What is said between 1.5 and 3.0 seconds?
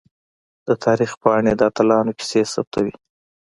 د اتلانو کیسې ثبتوي.